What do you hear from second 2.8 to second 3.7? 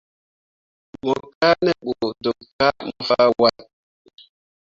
mo fah wat.